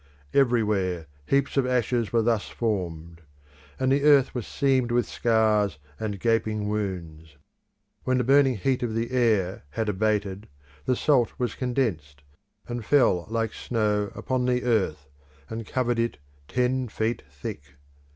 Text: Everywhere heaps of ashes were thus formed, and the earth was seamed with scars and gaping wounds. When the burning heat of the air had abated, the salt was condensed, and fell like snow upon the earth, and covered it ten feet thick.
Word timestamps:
Everywhere 0.33 1.05
heaps 1.27 1.57
of 1.57 1.67
ashes 1.67 2.11
were 2.11 2.23
thus 2.23 2.49
formed, 2.49 3.21
and 3.79 3.91
the 3.91 4.01
earth 4.03 4.33
was 4.33 4.47
seamed 4.47 4.89
with 4.91 5.05
scars 5.07 5.77
and 5.99 6.19
gaping 6.19 6.67
wounds. 6.67 7.35
When 8.03 8.17
the 8.17 8.23
burning 8.23 8.57
heat 8.57 8.81
of 8.81 8.95
the 8.95 9.11
air 9.11 9.63
had 9.69 9.89
abated, 9.89 10.47
the 10.85 10.95
salt 10.95 11.33
was 11.37 11.53
condensed, 11.53 12.23
and 12.67 12.83
fell 12.83 13.27
like 13.29 13.53
snow 13.53 14.11
upon 14.15 14.45
the 14.45 14.63
earth, 14.63 15.07
and 15.51 15.67
covered 15.67 15.99
it 15.99 16.17
ten 16.47 16.87
feet 16.87 17.21
thick. 17.29 17.61